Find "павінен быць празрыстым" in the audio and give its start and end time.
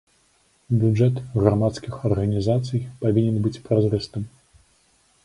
3.05-4.23